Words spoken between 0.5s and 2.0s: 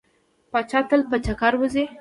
پاچا تل په چکر وځي.